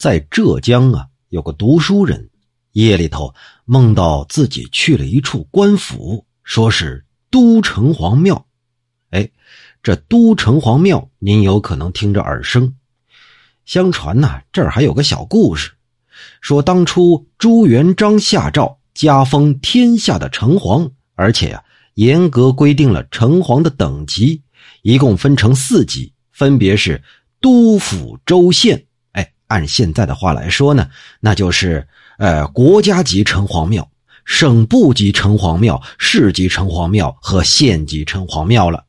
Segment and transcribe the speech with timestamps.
[0.00, 2.30] 在浙江啊，有个读书人，
[2.72, 3.34] 夜里头
[3.66, 8.46] 梦到自己去了一处官府，说是都城隍庙。
[9.10, 9.28] 哎，
[9.82, 12.76] 这都城隍庙您有可能听着耳生。
[13.66, 15.72] 相传呢，这儿还有个小故事，
[16.40, 21.62] 说当初朱元璋下诏加封天下的城隍，而且呀，
[21.92, 24.40] 严格规定了城隍的等级，
[24.80, 27.02] 一共分成四级，分别是
[27.38, 28.86] 都府、州、县。
[29.50, 30.88] 按现在的话来说呢，
[31.20, 33.86] 那就是呃国家级城隍庙、
[34.24, 38.84] 省部级城隍庙、市级城隍庙和县级城隍庙了。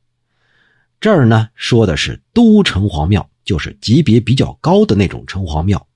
[1.00, 3.28] 这儿呢，说的是都城隍庙。
[3.44, 5.88] 就是级别比较高的那种城隍庙。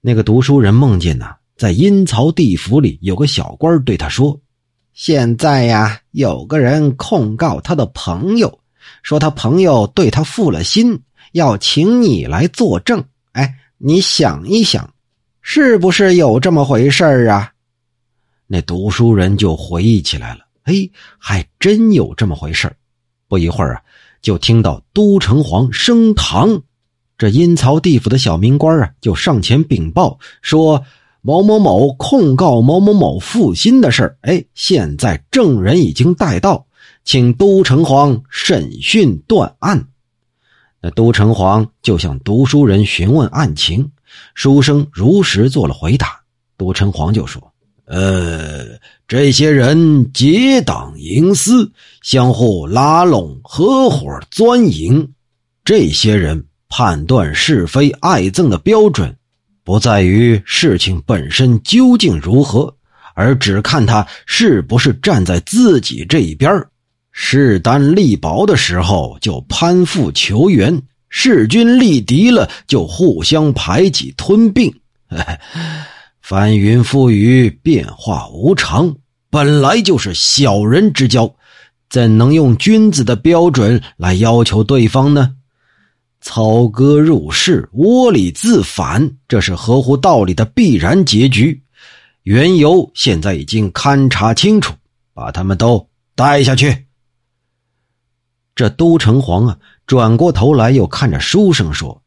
[0.00, 4.40] 那个读书人梦见呢，在阴曹地府里有个小官对他说
[4.94, 8.60] ：“现在呀，有个人控告他的朋友，
[9.02, 13.04] 说他朋友对他负了心，要请你来作证。
[13.32, 14.92] 哎，你想一想，
[15.40, 17.52] 是不是有这么回事啊？”
[18.46, 20.74] 那读书人就回忆起来了：“哎，
[21.18, 22.70] 还真有这么回事
[23.28, 23.82] 不一会儿啊。
[24.22, 26.60] 就听到都城隍升堂，
[27.16, 30.84] 这阴曹地府的小民官啊，就上前禀报说
[31.22, 36.66] ：“某某某控告某某某负心的事儿哎，现在证人已经带到，
[37.04, 39.86] 请都城隍审讯断案。”
[40.82, 43.90] 那都城隍就向读书人询问案情，
[44.34, 46.20] 书生如实做了回答。
[46.56, 47.52] 都城隍就说。
[47.86, 55.12] 呃，这些人结党营私，相互拉拢，合伙钻营。
[55.64, 59.16] 这些人判断是非爱憎的标准，
[59.64, 62.72] 不在于事情本身究竟如何，
[63.14, 66.64] 而只看他是不是站在自己这一边
[67.22, 74.74] 势单力薄的时候就攀附求援，势均力敌了就互相排挤吞并。
[76.22, 78.96] 翻云覆雨，变化无常，
[79.28, 81.30] 本来就是小人之交，
[81.90, 85.34] 怎能用君子的标准来要求对方呢？
[86.22, 91.60] 操戈入室，窝里自反，这是合乎道理的必然结局。
[92.22, 94.72] 缘由现在已经勘察清楚，
[95.12, 95.86] 把他们都
[96.16, 96.86] 带下去。
[98.54, 102.02] 这都城隍啊，转过头来又看着书生说。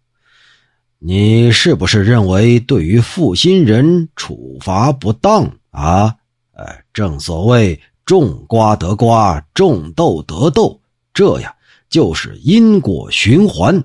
[1.00, 6.16] 你是不是认为对于负心人处罚不当啊？
[6.54, 10.80] 呃，正所谓种瓜得瓜，种豆得豆，
[11.14, 11.54] 这呀
[11.90, 13.84] 就是因果循环。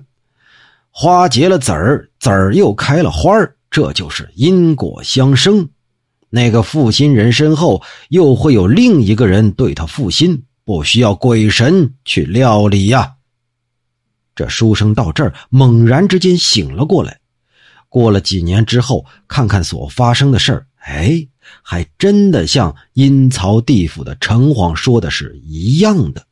[0.91, 5.69] 花结了籽儿，籽儿又开了花儿这就是因果相生。
[6.29, 13.15] 那个负心人身后又会有另一个人对他负心，不需要鬼神去料理呀。
[14.35, 17.19] 这书生到这儿，猛然之间醒了过来。
[17.87, 21.27] 过了几年之后，看看所发生的事儿，哎，
[21.63, 26.27] 还真的像阴曹地府的城隍说的是一样的。